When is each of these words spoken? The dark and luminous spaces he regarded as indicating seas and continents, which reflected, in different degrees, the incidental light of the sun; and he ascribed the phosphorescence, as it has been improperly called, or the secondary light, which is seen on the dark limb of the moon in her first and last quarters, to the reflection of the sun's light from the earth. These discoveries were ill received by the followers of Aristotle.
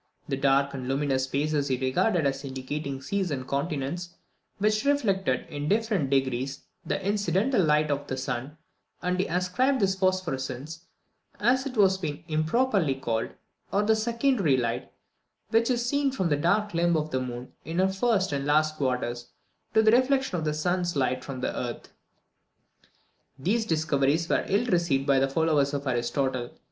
The 0.27 0.35
dark 0.35 0.73
and 0.73 0.87
luminous 0.87 1.25
spaces 1.25 1.67
he 1.67 1.77
regarded 1.77 2.25
as 2.25 2.43
indicating 2.43 3.03
seas 3.03 3.29
and 3.29 3.47
continents, 3.47 4.15
which 4.57 4.83
reflected, 4.83 5.45
in 5.47 5.67
different 5.69 6.09
degrees, 6.09 6.63
the 6.83 6.99
incidental 7.07 7.63
light 7.63 7.91
of 7.91 8.07
the 8.07 8.17
sun; 8.17 8.57
and 9.03 9.19
he 9.19 9.27
ascribed 9.27 9.79
the 9.79 9.85
phosphorescence, 9.85 10.85
as 11.39 11.67
it 11.67 11.75
has 11.75 11.99
been 11.99 12.23
improperly 12.27 12.95
called, 12.95 13.29
or 13.71 13.83
the 13.83 13.95
secondary 13.95 14.57
light, 14.57 14.91
which 15.51 15.69
is 15.69 15.85
seen 15.85 16.11
on 16.17 16.29
the 16.29 16.35
dark 16.35 16.73
limb 16.73 16.97
of 16.97 17.11
the 17.11 17.21
moon 17.21 17.51
in 17.63 17.77
her 17.77 17.87
first 17.87 18.31
and 18.31 18.43
last 18.43 18.77
quarters, 18.77 19.27
to 19.75 19.83
the 19.83 19.91
reflection 19.91 20.35
of 20.35 20.45
the 20.45 20.53
sun's 20.55 20.95
light 20.95 21.23
from 21.23 21.41
the 21.41 21.55
earth. 21.55 21.93
These 23.37 23.67
discoveries 23.67 24.27
were 24.27 24.45
ill 24.49 24.65
received 24.65 25.05
by 25.05 25.19
the 25.19 25.29
followers 25.29 25.75
of 25.75 25.85
Aristotle. 25.85 26.53